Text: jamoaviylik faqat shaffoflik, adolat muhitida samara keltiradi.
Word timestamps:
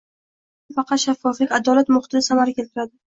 jamoaviylik 0.05 0.77
faqat 0.79 1.03
shaffoflik, 1.03 1.53
adolat 1.59 1.93
muhitida 1.97 2.23
samara 2.29 2.57
keltiradi. 2.63 2.93